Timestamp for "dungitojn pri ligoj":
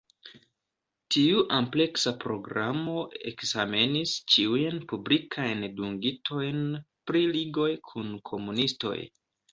5.83-7.71